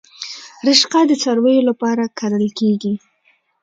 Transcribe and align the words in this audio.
رشقه 0.67 0.99
د 1.07 1.11
څارویو 1.21 1.67
لپاره 1.69 2.03
کرل 2.17 2.45
کیږي 2.59 2.93